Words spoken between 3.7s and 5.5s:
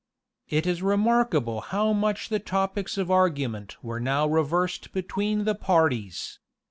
were now reversed between